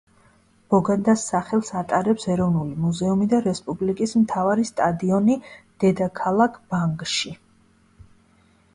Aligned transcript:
ბოგანდას 0.73 1.25
სახელს 1.31 1.69
ატარებს 1.81 2.25
ეროვნული 2.37 2.79
მუზეუმი 2.87 3.29
და 3.35 3.43
რესპუბლიკის 3.49 4.17
მთავარი 4.23 4.67
სტადიონი 4.73 5.39
დედაქალაქ 5.85 6.61
ბანგში. 6.75 7.39